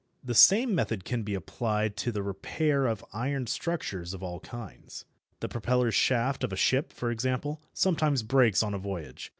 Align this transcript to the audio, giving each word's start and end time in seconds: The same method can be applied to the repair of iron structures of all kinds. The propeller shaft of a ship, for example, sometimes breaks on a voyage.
The 0.23 0.33
same 0.33 0.73
method 0.73 1.05
can 1.05 1.21
be 1.21 1.35
applied 1.35 1.95
to 1.97 2.11
the 2.11 2.23
repair 2.23 2.87
of 2.87 3.05
iron 3.13 3.45
structures 3.45 4.15
of 4.15 4.23
all 4.23 4.39
kinds. 4.39 5.05
The 5.41 5.47
propeller 5.47 5.91
shaft 5.91 6.43
of 6.43 6.51
a 6.51 6.55
ship, 6.55 6.91
for 6.91 7.11
example, 7.11 7.61
sometimes 7.71 8.23
breaks 8.23 8.63
on 8.63 8.73
a 8.73 8.79
voyage. 8.79 9.29